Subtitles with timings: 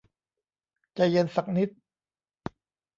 [0.95, 1.69] ใจเย็นสักนิด